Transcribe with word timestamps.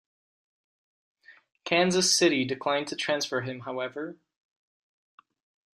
Kansas 1.63 2.11
City 2.11 2.43
declined 2.43 2.87
to 2.87 2.95
transfer 2.95 3.41
him, 3.41 3.59
however. 3.59 4.17